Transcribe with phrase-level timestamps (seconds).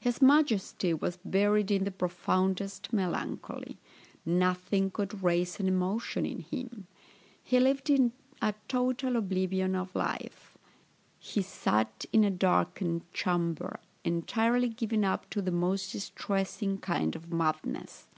[0.00, 3.78] His majesty was buried in the profoundest melancholy;
[4.26, 6.88] nothing could raise an emotion in him;
[7.40, 8.10] he lived in
[8.42, 10.58] a total oblivion of life;
[11.20, 17.32] he sate in a darkened chamber, entirely given up to the most distressing kind of
[17.32, 18.08] madness.